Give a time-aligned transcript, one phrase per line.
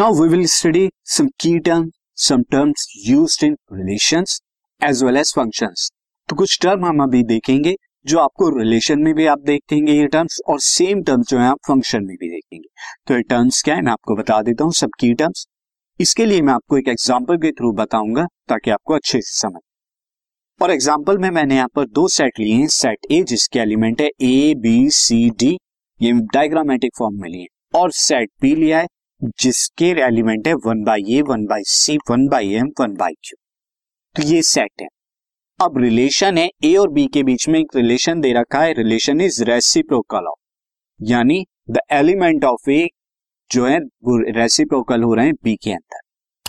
[0.00, 4.38] Now we will study some key term some terms used in relations
[4.80, 5.90] as well as functions
[6.28, 7.74] तो कुछ term हम अभी देखेंगे,
[8.06, 11.58] जो आपको रिलेशन में भी आप देखेंगे ये टर्म्स और सेम टर्म्स जो है आप
[11.66, 12.68] फ़ंक्शन में भी देखेंगे।
[13.06, 13.82] तो ये टर्म्स क्या है?
[13.82, 15.46] मैं आपको बता देता हूँ सब की टर्म्स
[16.00, 19.60] इसके लिए मैं आपको एक एग्ज़ाम्पल के थ्रू बताऊँगा, ताकि आपको अच्छे से समझ।
[20.60, 24.08] और एग्ज़ाम्पल में मैंने यहाँ पर दो सेट लिए हैं। सेट ए जिसके एलिमेंट है
[24.22, 25.56] ए बी सी डी
[26.00, 28.86] ये डायग्रामेटिक फॉर्म में लिए और सेट बी लिया है
[29.24, 33.36] जिसके एलिमेंट है one by A, one by C, one by M, one by Q.
[34.16, 34.86] तो ये सेट है।
[35.60, 39.20] अब रिलेशन है ए और बी के बीच में एक रिलेशन दे रखा है। Relation
[39.20, 40.40] is reciprocal of.
[41.00, 42.88] यानी द एलिमेंट ऑफ़ ए
[43.50, 46.00] जो है, वो रेसिप्रोकल हो रहे हैं बी के अंदर।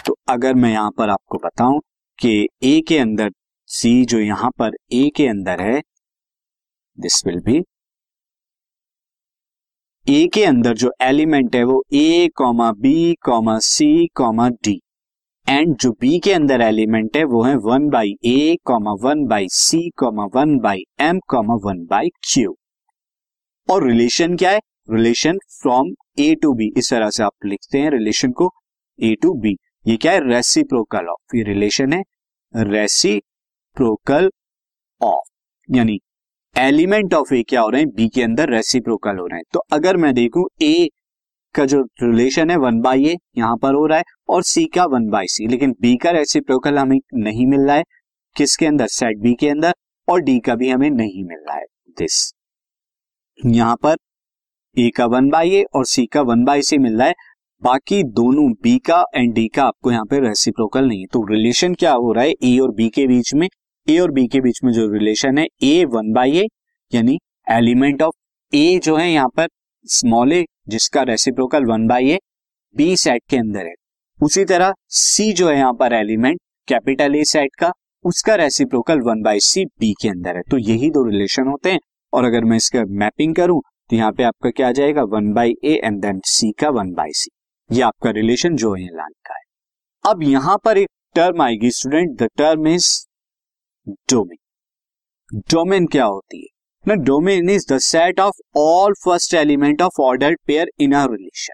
[0.05, 1.79] तो अगर मैं यहाँ पर आपको बताऊँ
[2.19, 3.31] कि ए के अंदर
[3.65, 5.81] सी जो यहाँ पर ए के अंदर है
[6.99, 7.61] दिस विल बी
[10.07, 14.79] ए के अंदर जो एलिमेंट है वो A comma B comma C comma D
[15.47, 19.47] and जो बी के अंदर एलिमेंट है वो है one by A comma one by
[19.51, 22.55] C comma one by M comma one by Q
[23.69, 24.59] और रिलेशन क्या है?
[24.89, 28.51] Relation from A to B इस तरह से आप लिखते हैं रिलेशन को
[28.99, 29.55] ए टू बी
[29.87, 30.19] ये क्या है?
[30.29, 32.03] रेसिप्रोकल ऑफ़ ये रिलेशन है
[32.53, 34.29] रेसिप्रोकल
[35.01, 35.99] ऑफ़ यानी
[36.55, 37.89] एलिमेंट ऑफ़ ए क्या हो रहे हैं?
[37.89, 40.89] बी के अंदर रेसिप्रोकल हो रहे हैं। तो अगर मैं देखूँ ए
[41.55, 44.85] का जो रिलेशन है वन बाई ए यहाँ पर हो रहा है, और सी का
[44.85, 47.83] वन बाई सी लेकिन बी का रेसिप्रोकल हमें नहीं मिल रहा है।
[48.35, 48.87] किसके अंदर?
[48.87, 49.73] सेट बी के अंदर,
[50.07, 51.65] और डी का भी हमें नहीं मिल रहा है।
[51.99, 52.31] दिस
[53.39, 53.95] यहाँ पर
[54.77, 57.13] ए का वन बाई ए और सी का वन बाई सी मिल रहा है।
[57.61, 61.73] बाकी दोनों बी का एंड डी का आपको यहाँ पे रेसिप्रोकल नहीं है। तो रिलेशन
[61.73, 62.33] क्या हो रहा है?
[62.43, 63.47] ए और बी के बीच में
[63.87, 66.47] ए और बी के बीच में जो रिलेशन है ए वन बाई ए
[66.91, 67.17] यानी
[67.51, 69.47] एलिमेंट ऑफ़ ए जो है यहाँ पर
[69.87, 72.19] स्मॉल ए जिसका reciprocal one by A
[72.75, 73.73] B set के अंदर है।
[74.19, 77.71] उसी तरह सी जो है यहाँ पर एलिमेंट कैपिटल ए सेट का,
[78.05, 81.79] उसका reciprocal one by C B के अंदर है। तो यही दो रिलेशन होते हैं।
[82.13, 85.03] और अगर मैं इसका मैपिंग करूँ तो यहाँ पे आपका क्या आ जाएगा?
[85.03, 87.29] One by A and then C का वन बाई सी
[87.69, 89.43] ये आपका रिलेशन जो है लाइन का है।
[90.05, 92.87] अब यहाँ पर एक टर्म आएगी student the term is
[93.87, 94.37] domain
[95.51, 96.47] domain क्या होती है?
[96.85, 101.53] ना domain is the set of all first element of ordered pair in a relation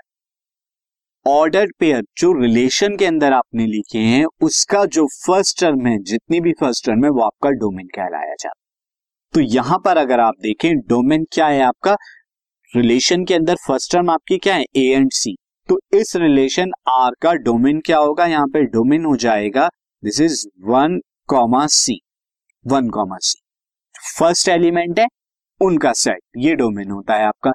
[1.26, 6.40] ordered pair जो रिलेशन के अंदर आपने लिखे हैं, उसका जो फ़र्स्ट टर्म है, जितनी
[6.42, 10.34] भी फ़र्स्ट टर्म है, वो आपका डोमेन कहलाया जाता है। तो यहाँ पर अगर आप
[10.42, 11.96] देखें डोमेन क्या है आपका?
[12.74, 14.66] रिलेशन के अंदर फ़र्स्ट टर्म आपकी क्या है?
[14.76, 15.36] ए एंड सी
[15.70, 18.26] तो इस रिलेशन आर का डोमेन क्या होगा?
[18.26, 19.70] यहाँ पे डोमेन हो जाएगा
[20.04, 22.02] this is one comma C
[22.68, 23.40] one comma C.
[24.20, 25.06] First element है,
[25.62, 27.52] उनका सेट ये डोमेन होता है आपका।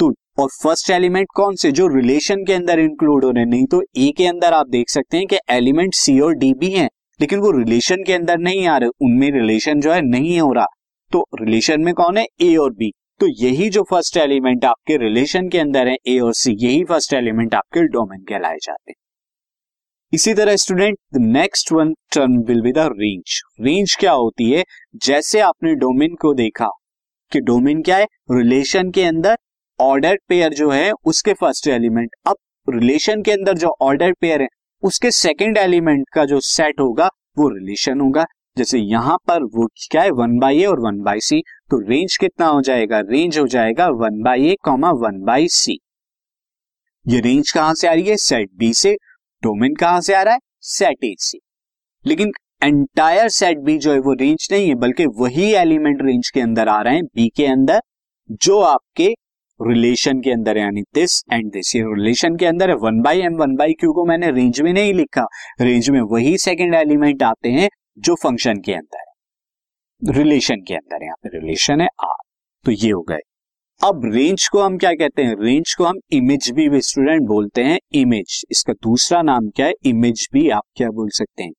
[0.00, 1.72] तो और फ़र्स्ट एलिमेंट कौन से?
[1.72, 4.90] जो रिलेशन के अंदर इंक्लूड हो रहे हैं। नहीं तो ए के अंदर आप देख
[4.90, 6.88] सकते हैं कि एलिमेंट सी और डी भी हैं,
[7.20, 10.66] लेकिन वो रिलेशन के अंदर नहीं आ रहे। उनमें रिलेशन जो है नहीं हो रहा।
[11.12, 12.26] तो रिलेशन में कौन है?
[12.40, 16.34] ए और बी तो यही जो फ़र्स्ट एलिमेंट आपके रिलेशन के अंदर है ए और
[16.34, 19.07] सी यही फ़र्स्ट एलिमेंट आपके डोमेन कहलाए जाते हैं।
[20.12, 24.62] इसी तरह student next one term will be the range range क्या होती है?
[24.96, 26.68] जैसे आपने डोमेन को देखा,
[27.32, 28.06] कि डोमेन क्या है?
[28.30, 29.36] रिलेशन के अंदर
[29.78, 32.36] ऑर्डर पेयर जो है, उसके फ़र्स्ट एलिमेंट अब
[32.68, 34.48] रिलेशन के अंदर जो ऑर्डर पेयर है,
[34.82, 37.08] उसके सेकेंड एलिमेंट का जो सेट होगा,
[37.38, 38.24] वो रिलेशन होगा.
[38.56, 40.10] जैसे यहाँ पर वो क्या है?
[40.12, 43.00] वन बाई ए और वन बाई सी तो रेंज कितना हो जाएगा?
[43.00, 45.78] रेंज हो जाएगा one by A comma one by C
[47.06, 48.16] ये रेंज कहाँ से आ रही है?
[48.16, 48.96] सेट बी से
[49.42, 50.40] डोमेन कहाँ से आ रहा है?
[50.60, 51.38] सेट ए से।
[52.04, 52.32] लेकिन
[52.64, 56.68] एंटायर सेट बी जो है वो रेंज नहीं है, बल्कि वही एलिमेंट रेंज के अंदर
[56.68, 57.80] आ रहे हैं बी के अंदर,
[58.30, 59.08] जो आपके
[59.60, 63.36] रिलेशन के अंदर यानी दिस एंड दिस ये रिलेशन के अंदर है one by M
[63.36, 65.26] one by Q को मैंने रेंज में नहीं लिखा।
[65.60, 67.68] रेंज में वही सेकंड एलिमेंट आते हैं,
[67.98, 72.16] जो फ़ंक्शन के अंदर है। रिलेशन के अंदर यहाँ पे रिलेशन है आर
[72.64, 73.20] तो ये हो गए।
[73.84, 75.34] अब रेंज को हम क्या कहते हैं?
[75.38, 79.72] रेंज को हम इमेज भी स्टूडेंट बोलते हैं इमेज इसका दूसरा नाम क्या है?
[79.86, 81.52] इमेज भी आप क्या बोल सकते हैं?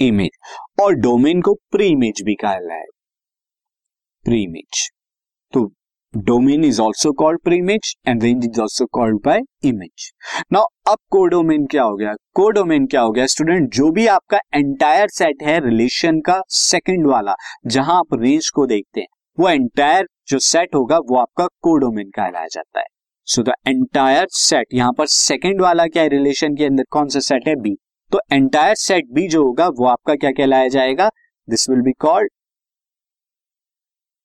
[0.00, 0.30] इमेज
[0.82, 2.84] और डोमेन को प्री इमेज भी कहा है।
[4.24, 4.90] प्री इमेज
[5.52, 5.66] तो
[6.14, 10.10] domain is also called pre image and range is also called by image
[10.52, 12.14] now अब कोडोमेन क्या हो गया?
[12.34, 13.26] कोडोमेन क्या हो गया?
[13.26, 17.34] स्टूडेंट जो भी आपका एंटायर सेट है रिलेशन का सेकंड वाला,
[17.66, 19.06] जहाँ आप रेंज को देखते हैं,
[19.38, 22.86] वो एंटायर जो सेट होगा, वो आपका कोडोमेन कहलाया जाता है।
[23.26, 26.08] सो द एंटायर सेट यहाँ पर सेकंड वाला क्या है?
[26.08, 27.54] रिलेशन के अंदर कौन सा सेट है?
[27.56, 27.76] बी
[28.12, 31.10] तो एंटायर सेट बी जो होगा, वो आपका क्या कहलाया जाएगा?
[31.48, 32.30] This will be called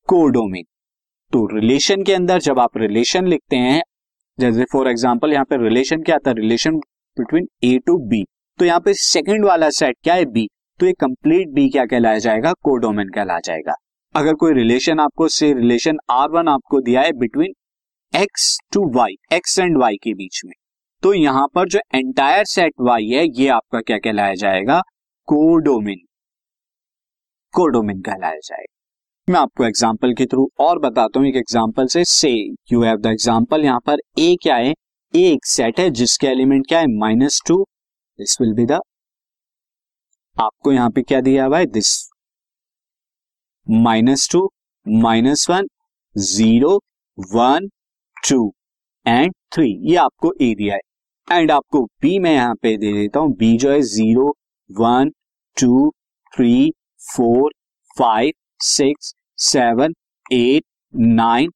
[0.07, 0.63] codomain
[1.33, 3.81] तो रिलेशन के अंदर जब आप रिलेशन लिखते हैं,
[4.37, 6.75] जैसे फॉर एग्ज़ाम्पल यहाँ पे रिलेशन क्या आता है relation
[7.17, 8.23] between A to B
[8.59, 10.25] तो यहाँ पे सेकेंड वाला सेट क्या है?
[10.25, 10.47] बी
[10.79, 12.51] तो ये कंप्लीट बी क्या कहलाया जाएगा?
[12.63, 13.73] कोडोमेन कहलाया जाएगा।
[14.15, 17.53] अगर कोई रिलेशन आपको से रिलेशन आर वन आपको दिया है between
[18.13, 20.53] X to Y X and Y के बीच में।
[21.03, 24.79] तो यहाँ पर जो एंटायर सेट वाई है, ये आपका क्या कहलाया जाएगा?
[25.27, 26.05] कोडोमिन
[27.53, 28.82] कोडोमिन कहलाया जाएगा।
[29.27, 32.29] मैं आपको एग्ज़ाम्पल के थ्रू और बताता हूँ। एक एग्ज़ाम्पल से से
[32.71, 34.73] यू हैव द एग्ज़ाम्पल यहाँ पर ए क्या है?
[35.13, 36.87] ए एक सेट है, जिसके एलिमेंट क्या है?
[36.89, 37.61] Minus two
[38.19, 38.79] this will be the
[40.37, 41.65] आपको यहाँ पे क्या दिया हुआ है?
[41.67, 41.93] This
[43.67, 44.49] minus two
[44.85, 45.67] minus one
[46.15, 46.75] zero
[47.17, 47.69] one
[48.29, 48.51] two
[49.05, 53.19] and three ये आपको ए दिया है। एंड आपको बी मैं यहाँ पे दे देता
[53.19, 54.29] हूँ। बी जो है zero
[54.69, 55.11] one
[55.57, 55.89] two
[56.33, 56.71] three
[57.07, 57.51] four
[57.97, 58.31] five
[58.63, 59.13] six
[59.43, 59.93] seven
[60.33, 60.63] eight
[60.93, 61.49] nine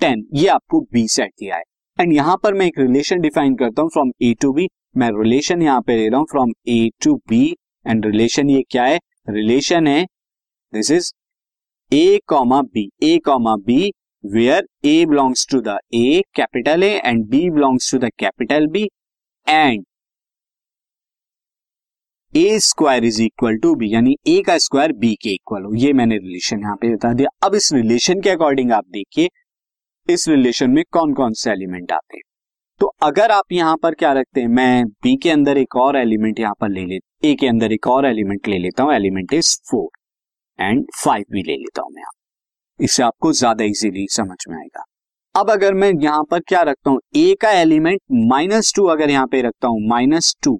[0.00, 1.62] ten ये आपको बी सेट दिया है।
[1.98, 5.62] एंड यहाँ पर मैं एक रिलेशन डिफाइन करता हूँ फ्रॉम ए टू बी मैं रिलेशन
[5.62, 7.44] यहाँ पे ले रहा हूँ from A to B
[7.86, 8.98] and relation ये क्या है?
[9.30, 10.04] रिलेशन है
[10.72, 11.12] this is
[11.92, 13.92] A comma B A comma B
[14.24, 18.88] where A belongs to the A capital A and B belongs to the capital B
[19.46, 19.84] and
[22.34, 25.92] A square is equal to B यानी A का square B के equal हो। ये
[25.92, 29.28] मैंने relation यहाँ पे बता दिया। अब इस रिलेशन के अकॉर्डिंग आप देखिए,
[30.08, 32.22] इस रिलेशन में कौन कौन से एलिमेंट आते हैं।
[32.80, 36.40] तो अगर आप यहाँ पर क्या रखते हैं, मैं बी के अंदर एक और एलिमेंट
[36.40, 39.54] यहाँ पर ले लेता ए के अंदर एक और एलिमेंट ले लेता हूँ element is
[39.70, 39.88] four
[40.58, 42.12] and five भी ले लेता हूँ मैं आप
[42.80, 44.84] इससे आपको ज़्यादा इजीली समझ में आएगा।
[45.34, 49.26] अब अगर मैं यहाँ पर क्या रखता हूँ ए का एलिमेंट माइनस टू अगर यहाँ
[49.26, 50.58] पे रखता हूँ माइनस टू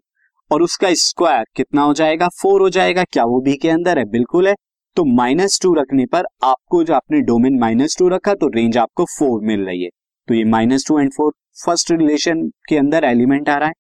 [0.50, 2.28] और उसका स्क्वायर कितना हो जाएगा?
[2.32, 4.04] फोर हो जाएगा। क्या वो बी के अंदर है?
[4.06, 4.54] बिल्कुल है।
[4.96, 9.04] तो माइनस टू रखने पर आपको जो आपने डोमेन माइनस टू रखा तो रेंज आपको
[9.08, 9.88] फोर मिल रही है।
[10.28, 11.32] तो ये minus two and four
[11.64, 13.74] first relation के अंदर एलिमेंट आ रहा है।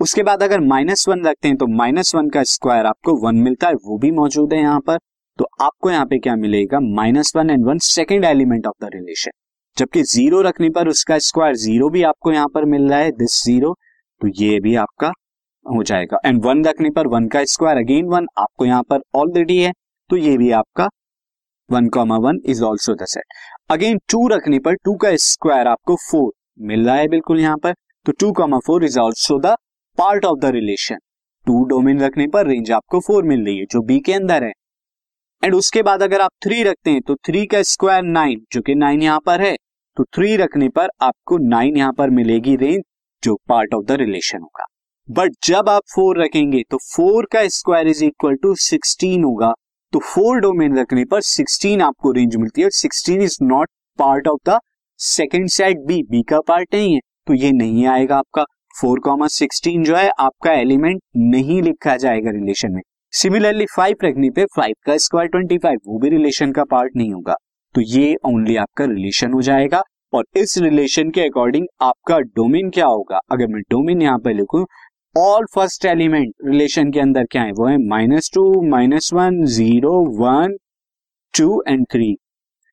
[0.00, 3.68] उसके बाद अगर माइनस वन रखते हैं तो माइनस वन का स्क्वायर आपको वन मिलता
[3.68, 4.98] है। वो भी मौजूद है यहाँ पर।
[5.38, 6.80] तो आपको यहाँ पे क्या मिलेगा?
[6.80, 9.30] Minus one and one second element of the relation
[9.76, 13.42] जबकि ज़ीरो रखने पर उसका स्क्वायर ज़ीरो भी आपको यहाँ पर मिल रहा है। दिस
[13.44, 13.74] ज़ीरो
[14.20, 15.12] तो ये भी आपका
[15.66, 19.58] हो जाएगा। एंड वन रखने पर वन का स्क्वायर अगेन वन आपको यहाँ पर ऑलरेडी
[19.58, 19.72] है
[20.10, 20.88] तो ये भी आपका
[21.68, 23.34] one comma one is also the set
[23.70, 26.32] again two रखने पर टू का स्क्वायर आपको फोर
[26.62, 27.74] मिल रहा है बिल्कुल यहाँ पर
[28.06, 29.54] तो two comma four is also the
[29.98, 30.98] part of the relation
[31.46, 34.52] two domain रखने पर रेंज आपको फोर मिल रही है, जो बी के अंदर है।
[35.42, 38.74] एंड उसके बाद अगर आप थ्री रखते हैं तो थ्री का स्क्वायर नाइन जो कि
[38.74, 39.54] नाइन यहाँ पर है
[39.96, 42.82] तो थ्री रखने पर आपको नाइन यहाँ पर मिलेगी रेंज
[43.22, 44.64] जो पार्ट ऑफ़ द रिलेशन होगा।
[45.10, 49.52] बट जब आप फोर रखेंगे तो फोर का square is equal to sixteen होगा।
[49.92, 53.68] तो फोर डोमेन रखने पर सिक्सटीन आपको रेंज मिलती है और sixteen is not
[53.98, 54.58] part of the
[54.98, 58.44] second set B B का पार्ट नहीं है। तो ये नहीं आएगा आपका।
[58.80, 64.30] फोर कॉमा सिक्सटीन जो है, आपका एलिमेंट नहीं लिखा जाएगा रिलेशन में। सिमिलरली फाइव रखने
[64.30, 67.34] पे फाइव का स्क्वायर ट्वेंटी फाइव वो भी रिलेशन का पार्ट नहीं होगा।
[67.74, 69.82] तो ये ओनली आपका रिलेशन हो जाएगा।
[70.14, 73.20] और इस रिलेशन के अकॉर्डिंग आपका डोमेन क्या होगा?
[73.32, 74.64] अगर मैं डोमेन यहाँ पे लिखूं
[75.16, 77.50] ऑल फ़र्स्ट एलिमेंट रिलेशन के अंदर क्या है?
[77.52, 80.56] वो है minus two minus one zero one
[81.34, 82.08] two and three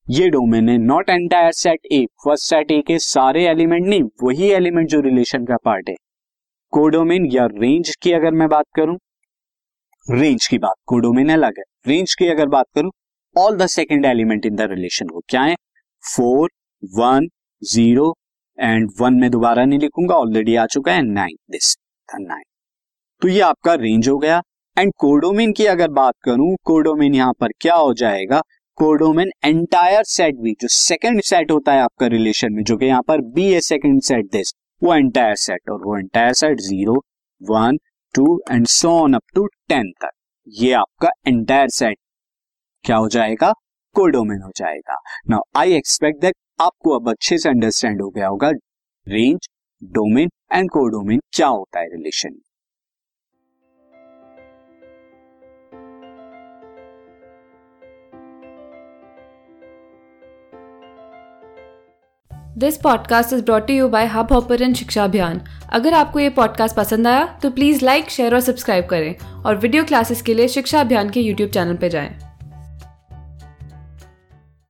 [0.08, 4.50] ये डोमेन है not entire set A first set A के सारे एलिमेंट नहीं, वही
[4.52, 5.96] एलिमेंट जो रिलेशन का पार्ट है.
[6.74, 8.98] कोडोमेन या रेंज की अगर मैं बात करूँ
[10.08, 11.64] रेंज की बात कोडोमेन अलग है.
[11.88, 12.92] रेंज की अगर बात करूँ
[13.36, 15.56] all the second element in the relation वो क्या है?
[16.04, 16.50] Four
[16.84, 17.28] one
[17.62, 18.14] zero
[18.58, 21.76] and one में दोबारा नहीं लिखूँगा ऑलरेडी आ चुका है नाइन दिस
[22.14, 22.44] नाइन
[23.22, 24.42] तो ये आपका रेंज हो गया।
[24.78, 28.42] एंड कोडोमिन की अगर बात करूँ कोडोमिन यहाँ पर क्या हो जाएगा?
[28.78, 33.02] कोडोमेन एंटायर सेट भी, जो सेकंड सेट होता है आपका रिलेशन में, जो कि यहाँ
[33.02, 36.96] पर B A second set this वो एंटायर सेट और वो entire set zero
[37.42, 37.78] one
[38.16, 40.12] two and so on up to ten तक।
[40.48, 41.98] ये आपका एंटायर सेट
[42.86, 43.54] क्या हो जाएगा?
[43.96, 44.96] कोडोमेन हो जाएगा।
[45.30, 48.50] नाउ आई एक्सपेक्ट दैट आपको अब अच्छे से अंडरस्टैंड हो गया होगा
[49.08, 49.48] रेंज
[49.84, 52.30] डोमेन एंड कोडोमेन, क्या होता है relation?
[62.58, 65.42] This podcast is brought you by hubhopper Shiksha Abhiyan
[65.74, 69.84] अगर आपको ये पॉडकास्ट पसंद आया तो प्लीज़ लाइक शेयर और सब्सक्राइब करें। और वीडियो
[69.84, 72.21] क्लासेस के लिए शिक्षा अभियान के यूट्यूब चैनल पर जाएँ।